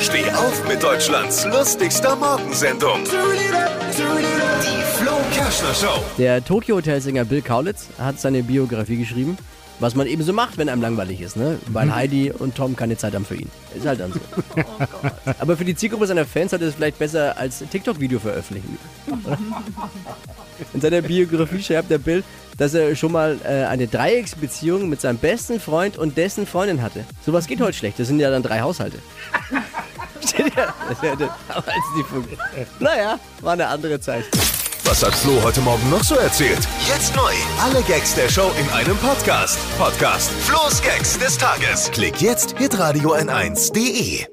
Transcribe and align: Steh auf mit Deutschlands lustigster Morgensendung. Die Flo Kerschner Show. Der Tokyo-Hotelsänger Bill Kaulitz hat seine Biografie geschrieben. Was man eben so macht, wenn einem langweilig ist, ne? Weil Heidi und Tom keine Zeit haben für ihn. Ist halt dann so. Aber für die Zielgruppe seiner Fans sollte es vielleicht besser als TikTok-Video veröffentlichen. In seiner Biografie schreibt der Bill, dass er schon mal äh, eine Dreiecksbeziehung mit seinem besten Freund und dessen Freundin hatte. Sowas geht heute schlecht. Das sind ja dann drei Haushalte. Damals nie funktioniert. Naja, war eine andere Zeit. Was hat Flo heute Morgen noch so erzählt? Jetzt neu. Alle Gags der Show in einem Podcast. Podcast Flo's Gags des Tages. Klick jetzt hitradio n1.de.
Steh 0.00 0.28
auf 0.32 0.66
mit 0.68 0.82
Deutschlands 0.82 1.44
lustigster 1.46 2.16
Morgensendung. 2.16 3.04
Die 3.04 4.82
Flo 4.96 5.12
Kerschner 5.32 5.74
Show. 5.74 6.02
Der 6.18 6.44
Tokyo-Hotelsänger 6.44 7.24
Bill 7.24 7.42
Kaulitz 7.42 7.88
hat 7.98 8.18
seine 8.18 8.42
Biografie 8.42 8.96
geschrieben. 8.96 9.38
Was 9.80 9.94
man 9.94 10.06
eben 10.06 10.22
so 10.22 10.32
macht, 10.32 10.56
wenn 10.56 10.68
einem 10.68 10.82
langweilig 10.82 11.20
ist, 11.20 11.36
ne? 11.36 11.58
Weil 11.66 11.92
Heidi 11.94 12.30
und 12.30 12.54
Tom 12.54 12.76
keine 12.76 12.96
Zeit 12.96 13.14
haben 13.14 13.24
für 13.24 13.34
ihn. 13.34 13.50
Ist 13.76 13.86
halt 13.86 14.00
dann 14.00 14.12
so. 14.12 14.20
Aber 15.40 15.56
für 15.56 15.64
die 15.64 15.74
Zielgruppe 15.74 16.06
seiner 16.06 16.24
Fans 16.24 16.50
sollte 16.50 16.66
es 16.66 16.74
vielleicht 16.74 16.98
besser 16.98 17.36
als 17.36 17.58
TikTok-Video 17.70 18.20
veröffentlichen. 18.20 18.78
In 20.72 20.80
seiner 20.80 21.02
Biografie 21.02 21.62
schreibt 21.62 21.90
der 21.90 21.98
Bill, 21.98 22.22
dass 22.56 22.74
er 22.74 22.94
schon 22.94 23.10
mal 23.12 23.36
äh, 23.44 23.64
eine 23.64 23.88
Dreiecksbeziehung 23.88 24.88
mit 24.88 25.00
seinem 25.00 25.18
besten 25.18 25.58
Freund 25.58 25.98
und 25.98 26.16
dessen 26.16 26.46
Freundin 26.46 26.80
hatte. 26.82 27.04
Sowas 27.26 27.46
geht 27.48 27.60
heute 27.60 27.76
schlecht. 27.76 27.98
Das 27.98 28.06
sind 28.06 28.20
ja 28.20 28.30
dann 28.30 28.44
drei 28.44 28.60
Haushalte. 28.60 28.98
Damals 30.56 31.84
nie 31.96 32.04
funktioniert. 32.04 32.68
Naja, 32.80 33.18
war 33.40 33.52
eine 33.52 33.66
andere 33.66 34.00
Zeit. 34.00 34.24
Was 34.84 35.02
hat 35.02 35.14
Flo 35.14 35.42
heute 35.42 35.60
Morgen 35.62 35.88
noch 35.88 36.04
so 36.04 36.14
erzählt? 36.16 36.68
Jetzt 36.86 37.16
neu. 37.16 37.32
Alle 37.62 37.82
Gags 37.82 38.14
der 38.14 38.28
Show 38.28 38.50
in 38.60 38.68
einem 38.70 38.96
Podcast. 38.98 39.58
Podcast 39.78 40.30
Flo's 40.42 40.82
Gags 40.82 41.18
des 41.18 41.38
Tages. 41.38 41.90
Klick 41.90 42.20
jetzt 42.20 42.58
hitradio 42.58 43.14
n1.de. 43.14 44.26